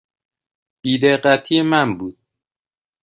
بی 0.81 0.93
دقتی 1.03 1.61
من 1.71 1.89
بود. 1.97 2.17